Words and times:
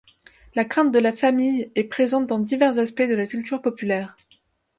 La 0.55 0.65
crainte 0.65 0.91
de 0.91 0.97
la 0.97 1.13
famine 1.13 1.69
est 1.75 1.83
présente 1.83 2.25
dans 2.25 2.39
divers 2.39 2.79
aspects 2.79 3.07
de 3.07 3.13
la 3.13 3.27
culture 3.27 3.61
populaire. 3.61 4.17